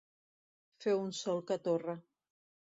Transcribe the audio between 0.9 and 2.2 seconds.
un sol que torra.